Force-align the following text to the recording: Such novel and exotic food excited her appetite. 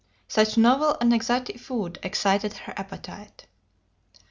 Such 0.27 0.57
novel 0.57 0.97
and 0.99 1.13
exotic 1.13 1.59
food 1.59 1.99
excited 2.01 2.53
her 2.53 2.73
appetite. 2.75 3.45